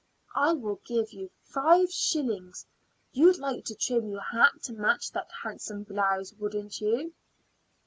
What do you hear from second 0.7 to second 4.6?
give you five shillings. You'd like to trim your hat